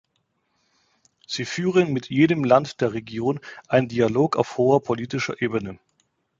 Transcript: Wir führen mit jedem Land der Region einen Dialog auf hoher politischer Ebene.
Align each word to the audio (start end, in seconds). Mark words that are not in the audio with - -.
Wir 1.27 1.45
führen 1.45 1.93
mit 1.93 2.09
jedem 2.09 2.43
Land 2.43 2.81
der 2.81 2.93
Region 2.95 3.39
einen 3.67 3.87
Dialog 3.87 4.35
auf 4.35 4.57
hoher 4.57 4.81
politischer 4.81 5.39
Ebene. 5.43 5.77